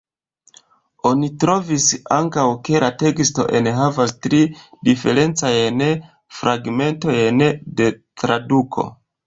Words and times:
Oni 1.09 1.27
trovis 1.43 1.85
ankaŭ, 2.15 2.45
ke 2.69 2.81
la 2.85 2.89
teksto 3.03 3.45
enhavas 3.61 4.15
tri 4.27 4.41
diferencajn 4.91 5.87
fragmentojn 6.41 7.49
de 7.83 7.95
traduko. 8.25 8.91